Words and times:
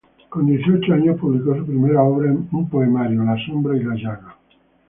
Con 0.29 0.47
dieciocho 0.47 0.95
años 0.95 1.19
publicó 1.19 1.55
su 1.55 1.63
primera 1.63 2.01
obra, 2.01 2.31
un 2.31 2.67
poemario: 2.71 3.23
"La 3.23 3.37
sombra 3.45 3.77
y 3.77 3.83
la 3.83 3.93
llaga". 3.93 4.35